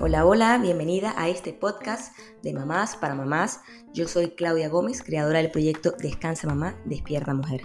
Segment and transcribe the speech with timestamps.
[0.00, 3.60] Hola, hola, bienvenida a este podcast de Mamás para Mamás.
[3.92, 7.62] Yo soy Claudia Gómez, creadora del proyecto Descansa Mamá, Despierta Mujer.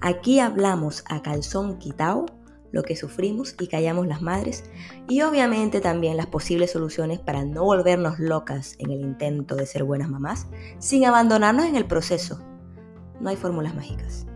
[0.00, 2.26] Aquí hablamos a calzón quitao
[2.72, 4.64] lo que sufrimos y callamos las madres
[5.08, 9.84] y obviamente también las posibles soluciones para no volvernos locas en el intento de ser
[9.84, 10.48] buenas mamás
[10.80, 12.44] sin abandonarnos en el proceso.
[13.20, 14.26] No hay fórmulas mágicas.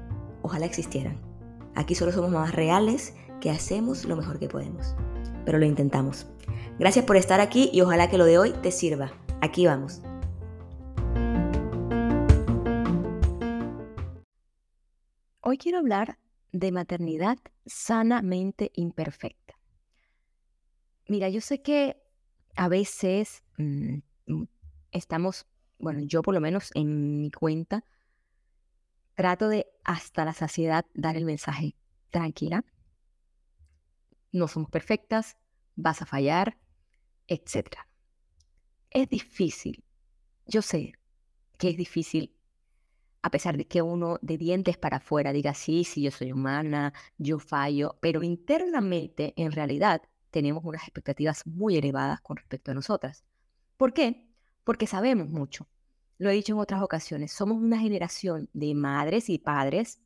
[0.42, 1.33] Ojalá existieran.
[1.77, 4.94] Aquí solo somos mamás reales que hacemos lo mejor que podemos.
[5.44, 6.26] Pero lo intentamos.
[6.79, 9.12] Gracias por estar aquí y ojalá que lo de hoy te sirva.
[9.40, 10.00] Aquí vamos.
[15.40, 16.18] Hoy quiero hablar
[16.53, 19.54] de maternidad sanamente imperfecta.
[21.09, 21.96] Mira, yo sé que
[22.56, 23.98] a veces mm,
[24.93, 25.46] estamos,
[25.79, 27.84] bueno, yo por lo menos en mi cuenta,
[29.14, 31.77] trato de hasta la saciedad dar el mensaje,
[32.11, 32.64] tranquila,
[34.33, 35.37] no somos perfectas,
[35.77, 36.59] vas a fallar,
[37.29, 37.79] etc.
[38.91, 39.84] Es difícil,
[40.47, 40.95] yo sé
[41.59, 42.34] que es difícil,
[43.23, 46.93] a pesar de que uno de dientes para afuera diga, sí, sí, yo soy humana,
[47.17, 53.25] yo fallo, pero internamente, en realidad, tenemos unas expectativas muy elevadas con respecto a nosotras.
[53.77, 54.27] ¿Por qué?
[54.65, 55.69] Porque sabemos mucho.
[56.19, 60.01] Lo he dicho en otras ocasiones, somos una generación de madres y padres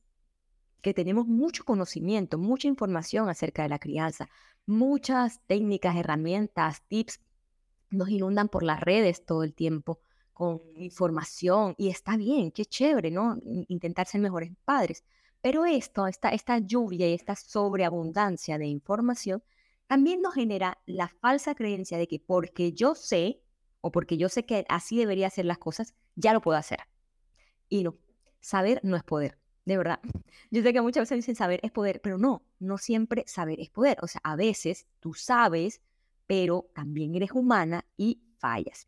[0.80, 4.28] que tenemos mucho conocimiento, mucha información acerca de la crianza,
[4.66, 7.20] muchas técnicas, herramientas, tips
[7.90, 10.00] nos inundan por las redes todo el tiempo
[10.32, 13.36] con información y está bien, qué chévere, ¿no?
[13.68, 15.04] Intentar ser mejores padres.
[15.40, 19.42] Pero esto, esta, esta lluvia y esta sobreabundancia de información
[19.86, 23.40] también nos genera la falsa creencia de que porque yo sé
[23.80, 26.80] o porque yo sé que así debería hacer las cosas, ya lo puedo hacer.
[27.68, 27.96] Y no,
[28.40, 30.00] saber no es poder de verdad.
[30.50, 33.70] Yo sé que muchas veces dicen saber es poder, pero no, no siempre saber es
[33.70, 33.98] poder.
[34.02, 35.82] O sea, a veces tú sabes,
[36.26, 38.86] pero también eres humana y fallas.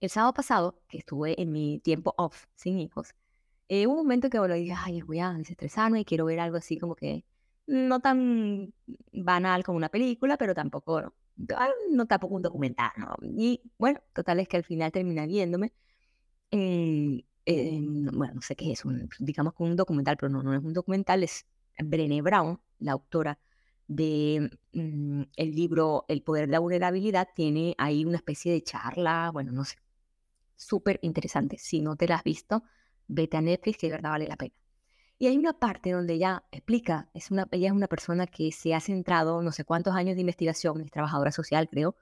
[0.00, 3.14] El sábado pasado, que estuve en mi tiempo off, sin hijos,
[3.68, 6.56] eh, hubo un momento que bueno, dije, ay, voy a desestresarme y quiero ver algo
[6.56, 7.24] así como que
[7.66, 8.74] no tan
[9.12, 11.56] banal como una película, pero tampoco, no,
[11.90, 13.14] no tampoco un documental, ¿no?
[13.22, 15.72] Y bueno, total es que al final terminé viéndome.
[17.46, 17.80] Eh,
[18.12, 18.82] bueno, no sé qué es,
[19.18, 21.46] digamos que un documental, pero no, no es un documental, es
[21.78, 23.38] Brené Brown, la autora
[23.86, 29.30] de mm, el libro El poder de la vulnerabilidad, tiene ahí una especie de charla,
[29.32, 29.76] bueno, no sé,
[30.56, 31.58] súper interesante.
[31.58, 32.64] Si no te la has visto,
[33.08, 34.54] vete a Netflix, que de verdad vale la pena.
[35.18, 38.74] Y hay una parte donde ella explica, es una, ella es una persona que se
[38.74, 41.96] ha centrado no sé cuántos años de investigación, es trabajadora social, creo,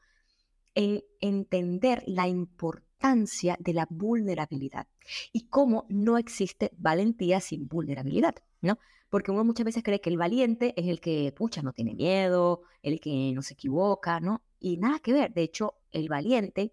[0.75, 4.87] en entender la importancia de la vulnerabilidad
[5.33, 8.79] y cómo no existe valentía sin vulnerabilidad, ¿no?
[9.11, 12.63] Porque uno muchas veces cree que el valiente es el que, pucha, no tiene miedo,
[12.83, 14.43] el que no se equivoca, ¿no?
[14.59, 15.35] Y nada que ver.
[15.35, 16.73] De hecho, el valiente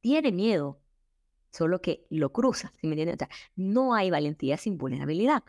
[0.00, 0.80] tiene miedo,
[1.58, 3.28] solo que lo cruza, ¿sí me entiendes?
[3.56, 5.44] no hay valentía sin vulnerabilidad.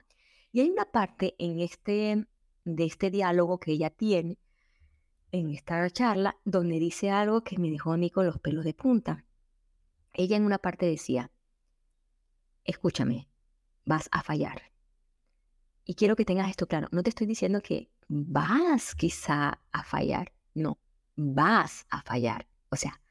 [0.52, 2.26] Y hay una parte en este,
[2.66, 4.38] de este diálogo que ella tiene,
[5.32, 8.74] en esta charla, donde dice algo que me dejó a mí con los pelos de
[8.74, 9.26] punta
[10.14, 11.32] ella en una parte decía,
[12.64, 13.30] escúchame,
[13.86, 14.62] vas a fallar.
[15.86, 16.88] Y quiero que tengas esto claro.
[16.92, 20.34] No te estoy diciendo que vas quizá a fallar.
[20.54, 20.80] No,
[21.16, 22.48] vas a fallar.
[22.70, 23.02] O sea,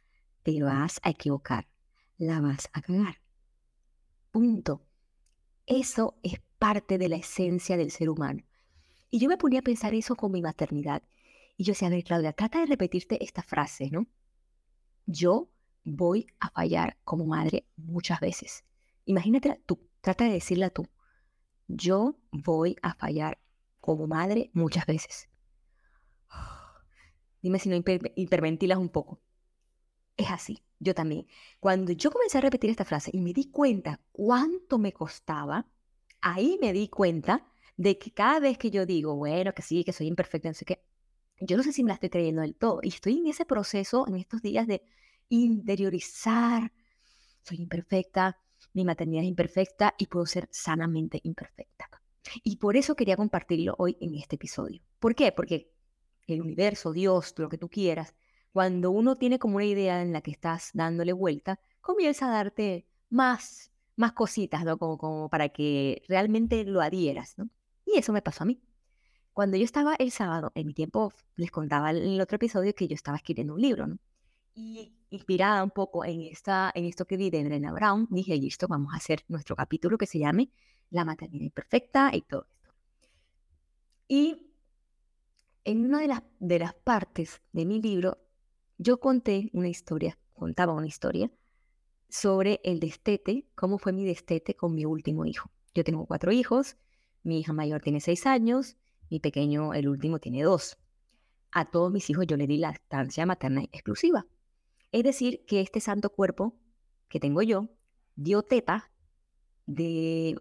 [0.43, 1.67] te vas a equivocar.
[2.19, 3.21] La vas a cagar.
[4.33, 4.83] Punto.
[5.67, 8.43] Eso es parte de la esencia del ser humano.
[9.09, 11.03] Y yo me ponía a pensar eso con mi maternidad.
[11.57, 14.07] Y yo decía, a ver, Claudia, trata de repetirte esta frase, ¿no?
[15.07, 15.49] Yo
[15.85, 18.65] voy a fallar como madre muchas veces.
[19.05, 20.89] Imagínate tú, trata de decirla tú.
[21.69, 23.39] Yo voy a fallar
[23.81, 25.29] como madre muchas veces.
[27.43, 29.21] Dime si no hiperventilas un poco.
[30.17, 31.27] Es así, yo también.
[31.61, 35.67] Cuando yo comencé a repetir esta frase y me di cuenta cuánto me costaba,
[36.21, 37.47] ahí me di cuenta
[37.77, 40.65] de que cada vez que yo digo, bueno, que sí, que soy imperfecta, no sé
[40.65, 40.83] qué,
[41.41, 42.81] yo no sé si me la estoy creyendo del todo.
[42.83, 44.83] Y estoy en ese proceso en estos días de
[45.29, 46.73] interiorizar,
[47.43, 48.39] soy imperfecta,
[48.73, 51.89] mi maternidad es imperfecta y puedo ser sanamente imperfecta.
[52.43, 54.83] Y por eso quería compartirlo hoy en este episodio.
[54.99, 55.33] ¿Por qué?
[55.33, 55.73] Porque
[56.27, 58.15] el universo, Dios, lo que tú quieras,
[58.59, 62.89] cuando uno tiene como una idea en la que estás dándole vuelta, comienza a darte
[63.09, 64.79] más, más cositas, ¿no?
[64.79, 67.49] Como, como para que realmente lo adhieras, ¿no?
[67.87, 68.61] Y eso me pasó a mí.
[69.33, 72.89] Cuando yo estaba el sábado, en mi tiempo, les contaba en el otro episodio que
[72.89, 73.99] yo estaba escribiendo un libro, ¿no?
[74.57, 78.67] Y inspirada un poco en, esta, en esto que vi de Elena Brown, dije, listo,
[78.67, 80.51] vamos a hacer nuestro capítulo que se llame
[80.91, 82.75] La maternidad imperfecta y todo esto.
[84.09, 84.51] Y
[85.63, 88.19] en una de las, de las partes de mi libro,
[88.79, 91.31] yo conté una historia, contaba una historia
[92.09, 95.51] sobre el destete, cómo fue mi destete con mi último hijo.
[95.75, 96.77] Yo tengo cuatro hijos,
[97.23, 98.77] mi hija mayor tiene seis años,
[99.11, 100.79] mi pequeño, el último, tiene dos.
[101.51, 104.27] A todos mis hijos yo le di lactancia materna exclusiva.
[104.93, 106.55] Es decir, que este santo cuerpo
[107.09, 107.69] que tengo yo
[108.15, 108.91] dio teta
[109.67, 110.37] de,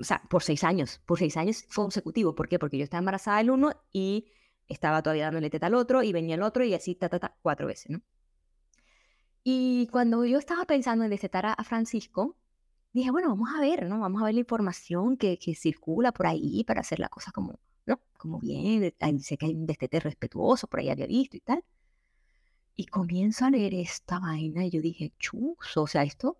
[0.00, 2.34] o sea, por seis años, por seis años consecutivos.
[2.34, 2.58] ¿Por qué?
[2.58, 4.32] Porque yo estaba embarazada del uno y
[4.68, 7.36] estaba todavía dándole teta al otro y venía el otro y así, ta, ta, ta,
[7.42, 8.02] cuatro veces, ¿no?
[9.44, 12.36] Y cuando yo estaba pensando en destetar a, Francisco,
[12.92, 14.00] dije, bueno, vamos a ver, ¿no?
[14.00, 17.58] Vamos a ver la información que, que circula por ahí para hacer la cosa como,
[17.86, 18.00] ¿no?
[18.16, 21.64] Como bien, sé que hay un destete respetuoso, por ahí había visto y tal.
[22.74, 26.38] Y comienzo a leer esta vaina y yo dije, chuzo, o sea, esto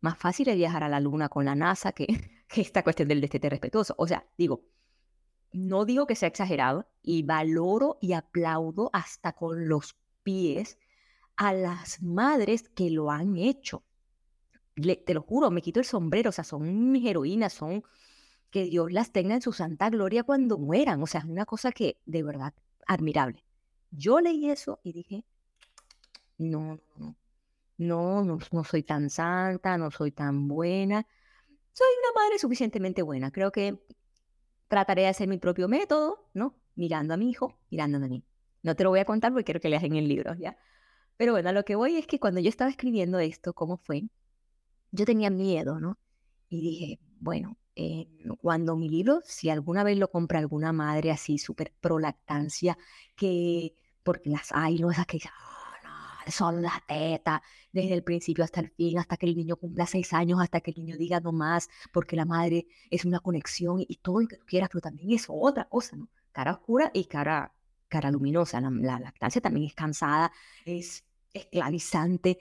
[0.00, 2.06] más fácil es viajar a la luna con la NASA que,
[2.48, 3.94] que esta cuestión del destete respetuoso.
[3.96, 4.62] O sea, digo,
[5.54, 10.78] no digo que sea exagerado y valoro y aplaudo hasta con los pies
[11.36, 13.84] a las madres que lo han hecho.
[14.74, 17.84] te lo juro, me quito el sombrero, o sea, son mis heroínas, son
[18.50, 21.70] que Dios las tenga en su santa gloria cuando mueran, o sea, es una cosa
[21.70, 22.52] que de verdad
[22.86, 23.44] admirable.
[23.92, 25.24] Yo leí eso y dije,
[26.36, 27.16] no, no,
[27.78, 31.06] no, no, no soy tan santa, no soy tan buena,
[31.72, 33.78] soy una madre suficientemente buena, creo que
[34.68, 36.56] trataré de hacer mi propio método, ¿no?
[36.74, 38.24] Mirando a mi hijo, mirándome a mí.
[38.62, 40.56] No te lo voy a contar porque quiero que leas en el libro, ¿ya?
[41.16, 44.04] Pero bueno, a lo que voy es que cuando yo estaba escribiendo esto, ¿cómo fue?
[44.90, 45.98] Yo tenía miedo, ¿no?
[46.48, 48.08] Y dije, bueno, eh,
[48.38, 52.78] cuando mi libro, si alguna vez lo compra alguna madre así súper pro lactancia,
[53.16, 54.90] que, porque las hay, ¿no?
[54.90, 55.18] Esas que
[56.28, 57.40] son las tetas,
[57.72, 60.70] desde el principio hasta el fin, hasta que el niño cumpla seis años, hasta que
[60.70, 64.36] el niño diga no más, porque la madre es una conexión y, todo lo que
[64.36, 66.08] tú quieras, pero también es otra cosa, ¿no?
[66.32, 67.52] Cara oscura y cara
[67.94, 68.60] cara luminosa.
[68.60, 70.32] La, lactancia también es cansada,
[70.64, 72.38] es esclavizante,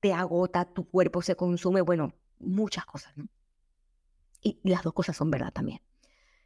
[0.00, 3.28] te agota, tu cuerpo se consume, bueno, muchas cosas, ¿no?
[4.42, 5.80] Y, las dos cosas son verdad también.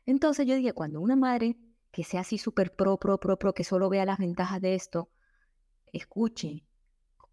[0.07, 1.57] Entonces yo dije, cuando una madre
[1.91, 5.11] que sea así súper pro, pro, pro, pro, que solo vea las ventajas de esto,
[5.93, 6.65] escuche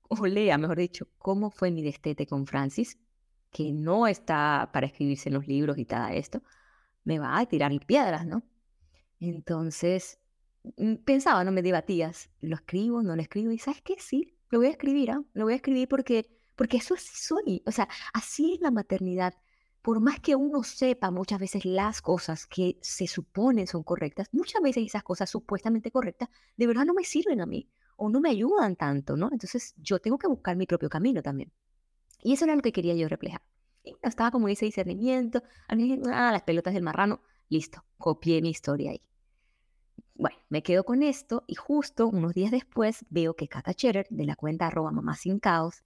[0.10, 2.98] o lea, mejor dicho, cómo fue mi destete con Francis,
[3.52, 6.42] que no está para escribirse en los libros y todo esto,
[7.04, 8.44] me va a tirar piedras, ¿no?
[9.20, 10.20] Entonces,
[10.78, 14.60] Mm, pensaba, no me debatías, lo escribo, no lo escribo, y sabes qué, sí, lo
[14.60, 15.24] voy a escribir, ¿ah?
[15.34, 19.36] lo voy a escribir porque, porque eso así soy, o sea, así es la maternidad.
[19.82, 24.62] Por más que uno sepa muchas veces las cosas que se suponen son correctas, muchas
[24.62, 28.30] veces esas cosas supuestamente correctas de verdad no me sirven a mí o no me
[28.30, 29.30] ayudan tanto, ¿no?
[29.32, 31.52] Entonces yo tengo que buscar mi propio camino también.
[32.22, 33.42] Y eso era lo que quería yo reflejar.
[33.84, 38.50] Y estaba como ese discernimiento, a mí, ah, las pelotas del marrano, listo, copié mi
[38.50, 39.02] historia ahí.
[40.16, 44.26] Bueno, me quedo con esto y justo unos días después veo que Kata Cherer, de
[44.26, 45.84] la cuenta arroba mamá sin caos,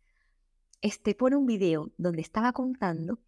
[0.81, 3.19] este, pone un video donde estaba contando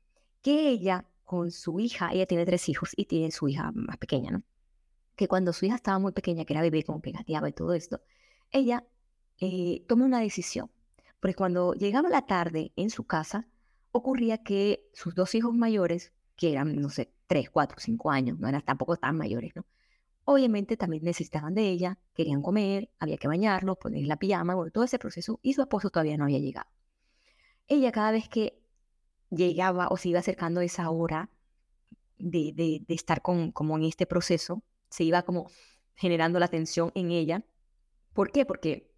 [0.41, 4.31] que ella con su hija, ella tiene tres hijos y tiene su hija más pequeña,
[4.31, 4.43] ¿no?
[5.15, 7.73] Que cuando su hija estaba muy pequeña, que era bebé, como que gateaba y todo
[7.73, 8.01] esto,
[8.55, 8.85] ella
[9.39, 10.71] eh, tomó una decisión.
[11.19, 13.47] Porque cuando llegaba la tarde en su casa,
[13.91, 18.47] ocurría que sus dos hijos mayores, que eran, no sé, tres, cuatro, cinco años, no
[18.47, 19.65] eran tampoco tan mayores, ¿no?
[20.25, 24.83] Obviamente también necesitaban de ella, querían comer, había que bañarlo, poner la pijama, bueno, todo
[24.83, 26.67] ese proceso y su esposo todavía no había llegado.
[27.67, 28.59] Ella cada vez que
[29.29, 31.29] llegaba o se iba acercando esa hora
[32.17, 35.49] de, de, estar con, como en este proceso, se iba como
[35.95, 37.45] generando la tensión en ella.
[38.15, 38.45] ¿Por qué?
[38.45, 38.89] Porque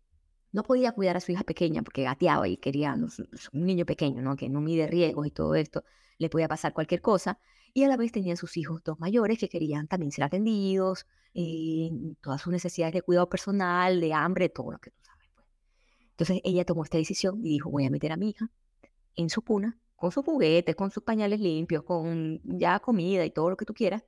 [0.51, 4.35] no podía cuidar a su hija pequeña porque gateaba y quería, un niño pequeño, ¿no?
[4.35, 5.83] Que no mide riesgos y todo esto,
[6.19, 7.39] le podía pasar cualquier cosa
[7.73, 11.89] y a la vez tenían sus hijos dos mayores que querían también ser atendidos, eh,
[12.21, 15.27] todas sus necesidades de cuidado personal, de hambre, todo lo que tú sabes.
[15.33, 15.47] Pues.
[16.11, 18.51] Entonces ella tomó esta decisión y dijo, voy a meter a mi hija
[19.15, 23.49] en su cuna, con sus juguetes, con sus pañales limpios, con ya comida y todo
[23.49, 24.05] lo que tú quieras.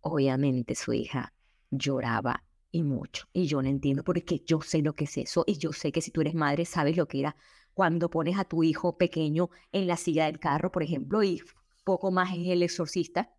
[0.00, 1.32] Obviamente su hija
[1.70, 3.26] lloraba y mucho.
[3.32, 6.00] Y yo no entiendo porque yo sé lo que es eso y yo sé que
[6.00, 7.36] si tú eres madre sabes lo que era
[7.74, 11.40] cuando pones a tu hijo pequeño en la silla del carro, por ejemplo, y
[11.84, 13.32] poco más es el exorcista,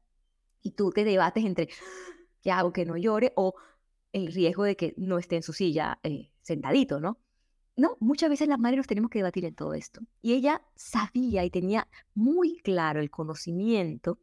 [0.62, 1.70] y tú te debates entre
[2.42, 3.56] que hago que no llore o
[4.12, 7.20] el riesgo de que no esté en su silla eh, sentadito, ¿no?
[7.76, 10.02] No, muchas veces las madres nos tenemos que debatir en todo esto.
[10.22, 14.20] Y ella sabía y tenía muy claro el conocimiento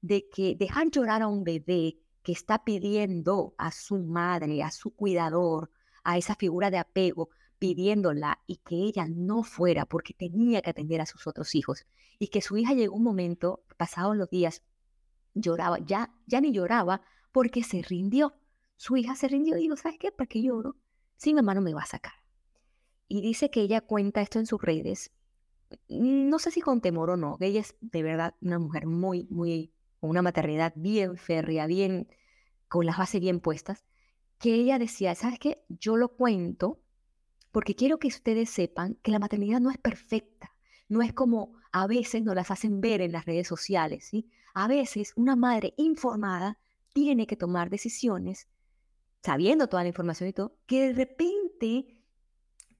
[0.00, 1.98] de que dejar llorar a un bebé
[2.28, 5.70] que está pidiendo a su madre, a su cuidador,
[6.04, 11.00] a esa figura de apego, pidiéndola y que ella no fuera porque tenía que atender
[11.00, 11.86] a sus otros hijos
[12.18, 14.62] y que su hija llegó un momento, pasados los días,
[15.32, 17.00] lloraba, ya, ya ni lloraba
[17.32, 18.34] porque se rindió.
[18.76, 20.12] Su hija se rindió y digo, ¿sabes qué?
[20.12, 20.76] ¿Para qué lloro?
[21.16, 22.12] Si mi mamá no me va a sacar.
[23.06, 25.12] Y dice que ella cuenta esto en sus redes,
[25.88, 29.26] no sé si con temor o no, que ella es de verdad una mujer muy,
[29.30, 32.08] muy, una maternidad bien férrea, bien,
[32.68, 33.84] con las bases bien puestas,
[34.38, 35.64] que ella decía, ¿sabes qué?
[35.68, 36.80] Yo lo cuento
[37.50, 40.54] porque quiero que ustedes sepan que la maternidad no es perfecta,
[40.88, 44.30] no es como a veces nos las hacen ver en las redes sociales, ¿sí?
[44.54, 46.58] A veces una madre informada
[46.92, 48.48] tiene que tomar decisiones,
[49.22, 51.98] sabiendo toda la información y todo, que de repente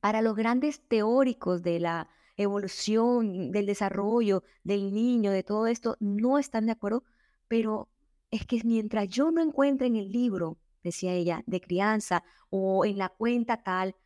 [0.00, 2.08] para los grandes teóricos de la
[2.38, 7.04] evolución, del desarrollo del niño, de todo esto, no están de acuerdo,
[7.48, 7.88] pero
[8.30, 12.98] es que mientras yo no encuentre en el libro, decía ella, de crianza o en
[12.98, 13.96] la cuenta tal,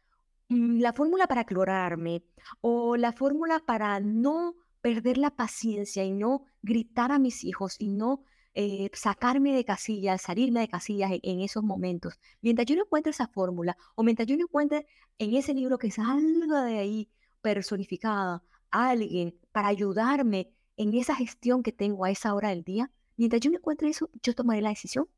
[0.48, 2.24] mm, la fórmula para clorarme
[2.60, 7.88] o la fórmula para no perder la paciencia y no gritar a mis hijos y
[7.88, 8.24] no
[8.54, 12.18] eh, sacarme de casillas, salirme de casillas en, esos momentos.
[12.42, 14.86] Mientras yo no encuentre esa fórmula o mientras yo no encuentre
[15.18, 17.10] en ese libro que salga de ahí
[17.42, 23.40] personificada alguien para ayudarme en esa gestión que tengo a esa hora del día, mientras
[23.40, 25.08] yo no encuentre eso, yo tomaré la decisión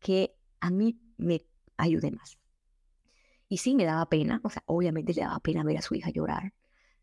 [0.00, 1.44] que a mí me
[1.76, 2.38] ayude más.
[3.48, 6.10] Y sí, me daba pena, o sea, obviamente le daba pena ver a su hija
[6.10, 6.54] llorar,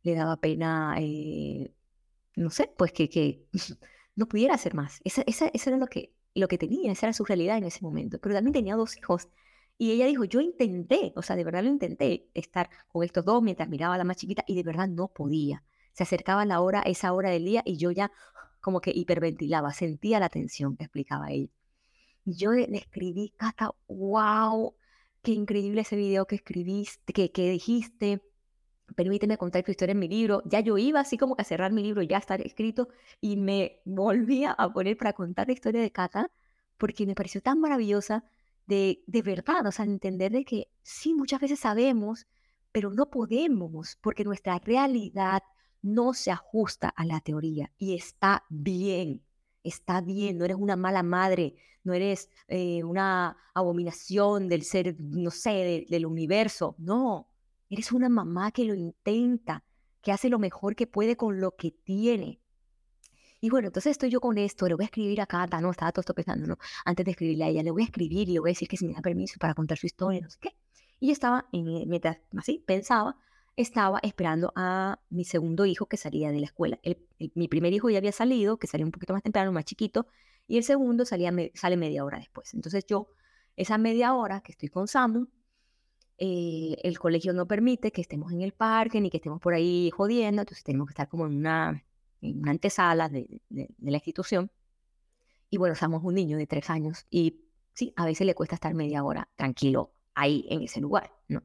[0.03, 1.73] le daba pena, eh,
[2.35, 3.45] no sé, pues que, que
[4.15, 4.99] no pudiera hacer más.
[5.03, 8.19] Esa, esa, era lo que, lo que tenía, esa era su realidad en ese momento.
[8.19, 9.29] Pero también tenía dos hijos.
[9.77, 13.41] Y ella dijo, yo intenté, o sea, de verdad lo intenté, estar con estos dos
[13.41, 15.63] mientras miraba a la más chiquita y de verdad no podía.
[15.93, 18.11] Se acercaba la hora, esa hora del día y yo ya
[18.61, 21.49] como que hiperventilaba, sentía la tensión, explicaba ella.
[22.25, 24.75] Yo le, escribí, Cata, wow,
[25.23, 28.21] qué increíble ese video que escribiste, que, que dijiste,
[28.95, 30.43] permíteme contar tu historia en mi libro.
[30.45, 33.81] Ya yo iba así como que a cerrar mi libro, ya estar escrito, y me
[33.85, 36.31] volvía a poner para contar la historia de Cata,
[36.77, 38.23] porque me pareció tan maravillosa
[38.67, 42.27] de, de verdad, o sea, entender de que sí, muchas veces sabemos,
[42.71, 45.43] pero no podemos, porque nuestra realidad
[45.81, 49.23] no se ajusta a la teoría y está bien,
[49.63, 55.31] está bien, no eres una mala madre, no eres eh, una abominación del ser, no
[55.31, 57.31] sé, del universo, no,
[57.71, 59.63] Eres una mamá que lo intenta,
[60.01, 62.40] que hace lo mejor que puede con lo que tiene.
[63.43, 65.91] Y bueno, entonces estoy yo con esto, le voy a escribir a Cata, no, estaba
[65.91, 68.39] todo esto pensando, no, antes de escribirle a ella, le voy a escribir y le
[68.39, 70.55] voy a decir que si me da permiso para contar su historia, no sé qué.
[70.99, 73.17] Y yo estaba, en, mientras así pensaba,
[73.55, 76.79] estaba esperando a mi segundo hijo que salía de la escuela.
[77.33, 80.05] mi primer hijo ya había salido, que salía un poquito más temprano, más chiquito,
[80.47, 82.53] y el segundo salía, sale media hora después.
[82.53, 83.07] Entonces yo,
[83.55, 85.27] esa media hora que estoy con Samu,
[86.19, 89.89] eh, el colegio no permite que estemos en el parque ni que estemos por ahí
[89.91, 91.83] jodiendo, entonces tenemos que estar como en una,
[92.21, 94.51] una antesala de, la institución.
[95.49, 97.41] Y bueno, somos un niño de tres años y
[97.73, 101.43] sí, a veces le cuesta estar media hora tranquilo ahí en ese lugar, ¿no?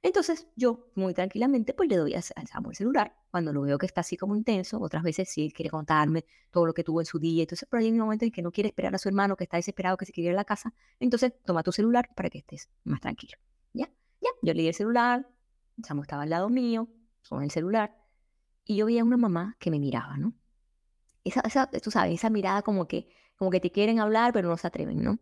[0.00, 3.86] Entonces yo muy tranquilamente pues le doy al Samu el celular cuando lo veo que
[3.86, 7.18] está así como intenso, otras veces sí quiere contarme todo lo que tuvo en su
[7.18, 9.44] día, entonces pero hay un momento en que no quiere esperar a su hermano que
[9.44, 12.38] está desesperado que se quiere ir a la casa, entonces toma tu celular para que
[12.38, 13.36] estés más tranquilo,
[13.72, 13.90] ¿ya?
[14.20, 15.28] Ya, yo le di el celular,
[15.82, 16.88] Samu estaba al lado mío,
[17.28, 17.94] con el celular,
[18.68, 20.34] y yo veía a una mamá que me miraba, ¿no?
[21.24, 24.58] Esa, esa, tú sabes, esa mirada como que, como que te quieren hablar, pero no
[24.58, 25.18] se atreven, ¿no?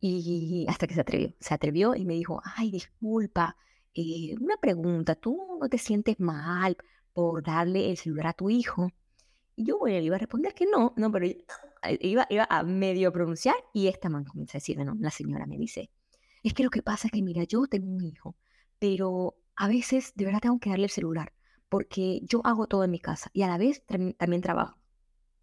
[0.00, 3.56] Y hasta que se atrevió, se atrevió y me dijo, ay, disculpa,
[3.94, 6.76] eh, una pregunta, ¿tú no te sientes mal
[7.12, 8.90] por darle el celular a tu hijo?
[9.54, 11.26] Y yo, bueno, le iba a responder que no, no, pero
[12.00, 15.58] iba, iba a medio pronunciar y esta man comienza a decirme, no, la señora me
[15.58, 15.90] dice,
[16.42, 18.34] es que lo que pasa es que, mira, yo tengo un hijo,
[18.78, 21.34] pero a veces de verdad tengo que darle el celular,
[21.68, 24.78] porque yo hago todo en mi casa y a la vez también trabajo.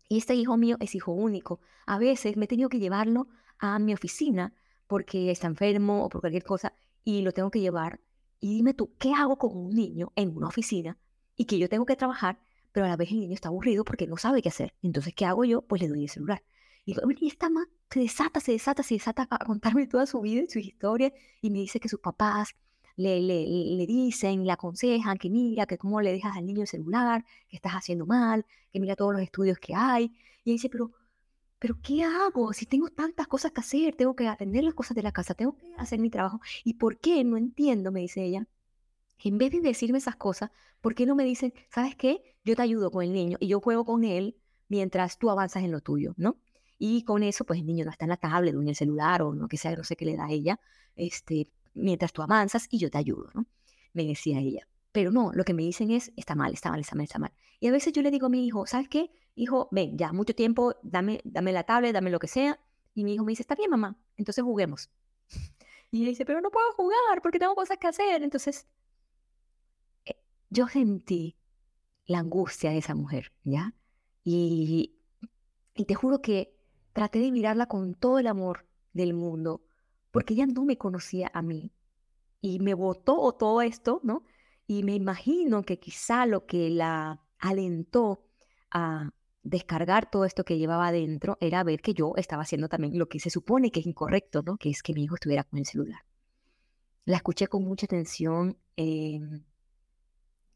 [0.09, 1.59] Y este hijo mío es hijo único.
[1.85, 3.27] A veces me he tenido que llevarlo
[3.59, 4.53] a mi oficina
[4.87, 7.99] porque está enfermo o por cualquier cosa y lo tengo que llevar.
[8.39, 10.97] Y dime tú, ¿qué hago con un niño en una oficina
[11.35, 12.39] y que yo tengo que trabajar,
[12.71, 14.75] pero a la vez el niño está aburrido porque no sabe qué hacer?
[14.81, 15.61] Entonces, ¿qué hago yo?
[15.61, 16.43] Pues le doy el celular.
[16.85, 20.41] Y, y esta mamá se desata, se desata, se desata a contarme toda su vida
[20.41, 22.55] y su historia y me dice que sus papás
[22.95, 26.67] le, le, le, dicen, le aconsejan que mira, que cómo le dejas al niño el
[26.67, 30.13] celular, que estás haciendo mal, que mira todos los estudios que hay.
[30.43, 30.91] Y dice, pero,
[31.59, 32.53] pero ¿qué hago?
[32.53, 35.55] Si tengo tantas cosas que hacer, tengo que atender las cosas de la casa, tengo
[35.57, 36.39] que hacer mi trabajo.
[36.63, 37.23] ¿Y por qué?
[37.23, 38.47] No entiendo, me dice ella.
[39.19, 42.21] En vez de decirme esas cosas, ¿por qué no me dicen, sabes qué?
[42.43, 45.71] Yo te ayudo con el niño y yo juego con él mientras tú avanzas en
[45.71, 46.37] lo tuyo, ¿no?
[46.77, 49.21] Y con eso, pues el niño no está en la tablet o en el celular
[49.21, 50.59] o lo que sea, no sé qué le da a ella,
[50.95, 53.45] este, mientras tú avanzas y yo te ayudo, ¿no?
[53.93, 54.67] Me decía ella.
[54.91, 57.33] Pero no, lo que me dicen es, está mal, está mal, está mal, está mal.
[57.59, 59.11] Y a veces yo le digo a mi hijo, ¿sabes qué?
[59.35, 62.59] Hijo, ven, ya mucho tiempo, dame, dame la tablet, dame lo que sea,
[62.93, 64.89] Y mi hijo me dice, está bien, mamá, entonces juguemos.
[65.91, 68.23] Y ella dice, pero no puedo jugar porque tengo cosas que hacer.
[68.23, 68.65] Entonces,
[70.05, 70.15] eh,
[70.49, 71.37] yo sentí
[72.07, 73.75] la angustia de esa mujer, ¿ya?
[74.23, 74.95] Y,
[75.75, 76.57] y te juro que
[76.93, 79.61] traté de mirarla con todo el amor del mundo,
[80.13, 81.71] porque ella no me conocía a mí.
[82.39, 84.23] Y me votó todo esto, ¿no?
[84.67, 88.23] Y me imagino que quizá lo que la alentó
[88.69, 89.09] a
[89.41, 93.19] descargar todo esto que llevaba adentro era ver que yo estaba haciendo también lo que
[93.19, 94.57] se supone que es incorrecto, ¿no?
[94.57, 96.05] Que es que mi hijo estuviera con el celular.
[97.05, 99.43] La escuché con mucha atención em,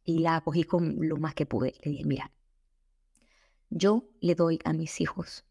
[0.04, 1.74] y la acogí con lo más que pude.
[1.84, 2.32] Le dije, mira,
[3.72, 5.46] yo le doy a mis hijos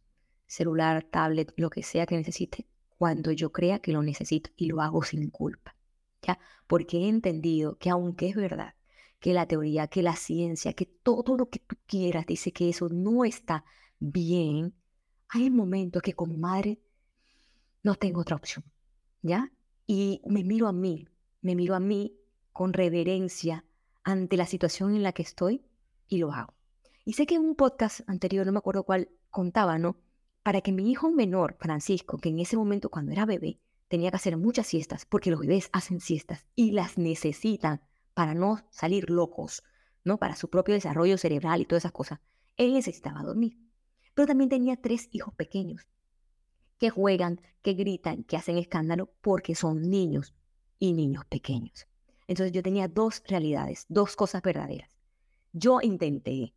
[0.46, 4.80] celular, tablet, lo que sea que necesite, cuando yo crea que lo necesito y lo
[4.80, 5.76] hago sin culpa.
[6.22, 6.38] ¿ya?
[6.66, 8.74] Porque he entendido que aunque es verdad
[9.20, 12.88] que la teoría, que la ciencia, que todo lo que tú quieras dice que eso
[12.88, 13.64] no está
[13.98, 14.74] bien,
[15.28, 16.80] hay momentos que como madre
[17.82, 18.64] no tengo otra opción,
[19.22, 19.52] ¿ya?
[19.86, 21.08] Y me miro a mí,
[21.40, 22.16] me miro a mí
[22.52, 23.64] con reverencia
[24.02, 25.64] ante la situación en la que estoy
[26.08, 26.54] y lo hago.
[27.04, 29.96] Y sé que en un podcast anterior, no me acuerdo cuál, contaba, ¿no?
[30.46, 34.16] Para que mi hijo menor, Francisco, que en ese momento cuando era bebé, tenía que
[34.18, 37.80] hacer muchas siestas, porque los bebés hacen siestas y las necesitan
[38.14, 39.64] para no salir locos,
[40.04, 40.18] ¿no?
[40.18, 42.20] Para su propio desarrollo cerebral y todas esas cosas.
[42.56, 43.58] Él necesitaba dormir.
[44.14, 45.88] Pero también tenía tres hijos pequeños
[46.78, 50.32] que juegan, que gritan, que hacen escándalo porque son niños
[50.78, 51.88] y niños pequeños.
[52.28, 54.90] Entonces yo tenía dos realidades, dos cosas verdaderas.
[55.52, 56.54] Yo intenté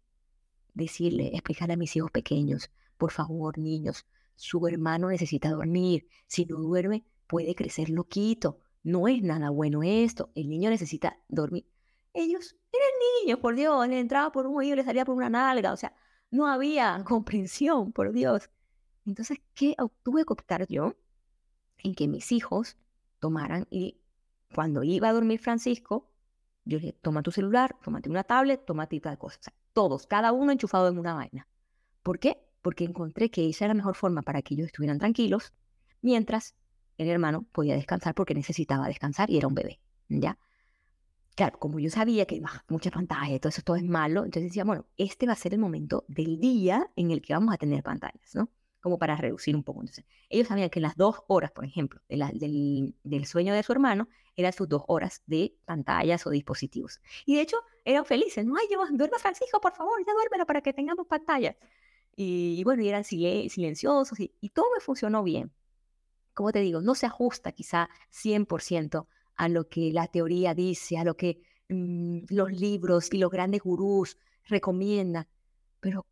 [0.76, 2.70] decirle, explicarle a mis hijos pequeños,
[3.00, 6.08] por favor, niños, su hermano necesita dormir.
[6.28, 11.66] Si no duerme, puede crecer loquito no es nada bueno esto, el niño necesita dormir.
[12.14, 12.90] Ellos eran
[13.24, 15.94] niños, por Dios, le entraba por un oído le salía por una nalga, o sea,
[16.32, 18.50] no había comprensión, por Dios.
[19.06, 20.96] Entonces, ¿qué tuve que optar yo?
[21.78, 22.78] En que mis hijos
[23.20, 24.02] tomaran y
[24.54, 26.10] cuando iba a dormir Francisco,
[26.66, 29.38] yo le dije, toma tu celular, tómate una tablet, tómate tal cosa.
[29.40, 31.48] O sea, todos, cada uno enchufado en una vaina.
[32.04, 32.49] ¿Por qué?
[32.62, 35.54] Porque encontré que esa era la mejor forma para que ellos estuvieran tranquilos,
[36.02, 36.56] mientras
[36.98, 40.38] el hermano podía descansar porque necesitaba descansar y era un bebé, ¿ya?
[41.36, 44.66] Claro, como yo sabía que iba mucha pantalla, todo eso todo es malo, entonces decía,
[44.66, 47.82] bueno, este va a ser el momento del día en el que vamos a tener
[47.82, 48.50] pantallas, ¿no?
[48.82, 49.80] Como para reducir un poco.
[49.80, 54.10] Entonces, ellos sabían que las dos horas, por ejemplo, del, del, sueño de su hermano,
[54.36, 57.00] eran sus dos horas de pantallas o dispositivos.
[57.26, 60.74] Y de hecho, eran felices, no, ay, duerma Francisco, por favor, ya duérmelo para que
[60.74, 61.56] tengamos pantallas.
[62.22, 65.54] Y, bueno, y eran silenciosos y, todo me funcionó bien
[66.34, 71.04] como te digo, no se ajusta quizá 100% a lo que la teoría dice, a
[71.04, 75.28] lo que mm, los libros y los grandes gurús recomiendan,
[75.82, 76.06] pero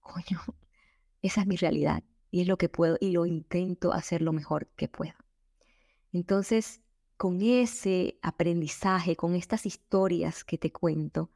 [0.00, 0.40] coño,
[1.22, 4.68] esa es mi realidad y es lo que puedo y lo intento hacer lo mejor
[4.68, 5.14] que puedo.
[6.12, 6.80] Entonces,
[7.18, 11.30] con ese aprendizaje, con estas historias que te cuento,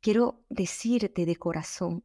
[0.00, 2.04] quiero decirte de corazón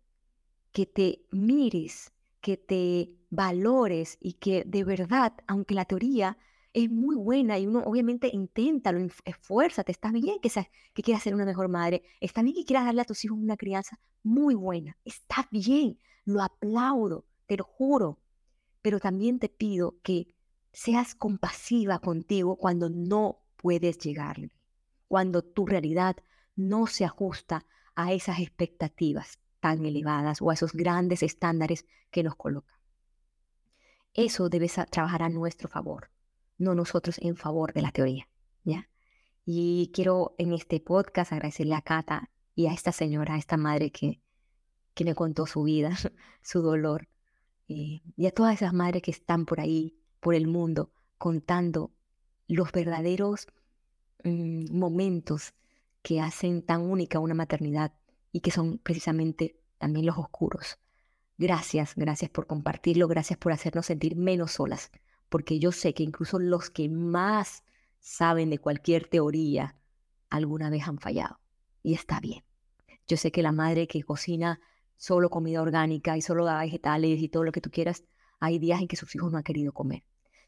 [0.78, 6.38] que te mires, que te valores y que de verdad, aunque la teoría
[6.72, 10.52] es muy buena y uno obviamente intenta, lo te está bien que,
[10.94, 13.58] que quieras ser una mejor madre, está bien que quieras darle a tus hijos una
[13.58, 18.20] crianza muy buena, está bien, lo aplaudo, te lo juro,
[18.84, 20.28] pero también te pido que
[20.74, 24.52] seas compasiva contigo cuando no puedes llegarle,
[25.08, 26.18] cuando tu realidad
[26.56, 32.36] no se ajusta a esas expectativas tan elevadas o a esos grandes estándares que nos
[32.36, 32.78] colocan.
[34.14, 36.10] Eso debe trabajar a nuestro favor,
[36.58, 38.28] no nosotros en favor de la teoría,
[38.64, 38.90] ¿ya?
[39.46, 43.92] Y quiero en este podcast agradecerle a Cata y a esta señora, a esta madre
[43.92, 44.22] que,
[44.94, 45.96] que me contó su vida,
[46.42, 47.08] su dolor,
[47.68, 51.92] y, a todas esas madres que están por ahí, por el mundo, contando
[52.48, 53.48] los verdaderos
[54.24, 55.54] mm, momentos
[56.02, 57.94] que hacen tan única una maternidad
[58.32, 60.80] y que son precisamente también los oscuros,
[61.40, 64.92] Gracias, gracias por compartirlo, gracias por hacernos sentir menos solas,
[65.30, 67.64] porque yo sé que incluso los que más
[68.00, 69.76] saben de cualquier teoría
[70.32, 71.40] alguna vez han fallado.
[71.84, 72.44] Y está bien.
[73.08, 74.60] Yo sé que la madre que cocina
[74.98, 78.04] solo comida orgánica y solo da vegetales y todo lo que tú quieras,
[78.40, 80.04] hay días en que sus hijos no han querido comer.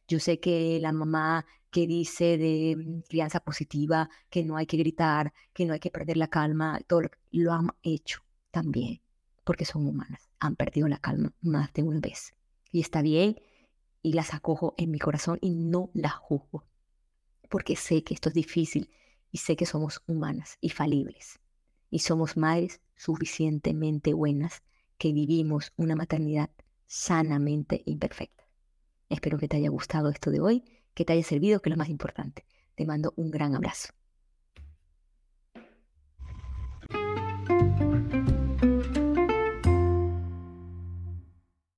[0.09, 4.77] Yo sé que la mamá que dice de mm, crianza positiva, que no hay que
[4.77, 8.19] gritar, que no hay que perder la calma, todo lo, lo han hecho
[8.51, 9.01] también
[9.49, 12.35] porque son humanas, han perdido la calma más de una vez.
[12.71, 13.41] Y está bien
[14.03, 16.65] y las acojo en mi corazón y no las juzgo,
[17.49, 18.91] porque sé que esto es difícil
[19.31, 21.39] y sé que somos humanas y falibles.
[21.89, 24.61] Y somos madres suficientemente buenas
[24.99, 26.51] que vivimos una maternidad
[26.85, 28.38] sanamente imperfecta.
[29.09, 31.77] Espero que te haya gustado esto de hoy, que te haya servido, que es lo
[31.77, 32.45] más importante.
[32.75, 33.89] Te mando un gran abrazo.